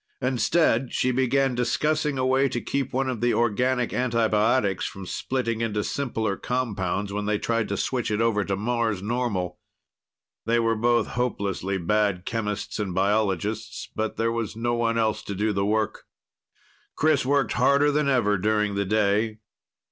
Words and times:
Instead, 0.19 0.91
she 0.91 1.11
began 1.11 1.53
discussing 1.53 2.17
a 2.17 2.25
way 2.25 2.49
to 2.49 2.59
keep 2.59 2.91
one 2.91 3.07
of 3.07 3.21
the 3.21 3.35
organic 3.35 3.93
antibiotics 3.93 4.83
from 4.87 5.05
splitting 5.05 5.61
into 5.61 5.83
simpler 5.83 6.35
compounds 6.35 7.13
when 7.13 7.27
they 7.27 7.37
tried 7.37 7.69
to 7.69 7.77
switch 7.77 8.09
it 8.09 8.19
over 8.19 8.43
to 8.43 8.55
Mars 8.55 9.03
normal. 9.03 9.59
They 10.47 10.57
were 10.59 10.75
both 10.75 11.05
hopelessly 11.09 11.77
bad 11.77 12.25
chemists 12.25 12.79
and 12.79 12.95
biologists, 12.95 13.89
but 13.95 14.17
there 14.17 14.31
was 14.31 14.55
no 14.55 14.73
one 14.73 14.97
else 14.97 15.21
to 15.21 15.35
do 15.35 15.53
the 15.53 15.67
work. 15.67 16.05
Chris 16.95 17.23
worked 17.23 17.53
harder 17.53 17.91
than 17.91 18.09
ever 18.09 18.39
during 18.39 18.73
the 18.73 18.85
day. 18.85 19.37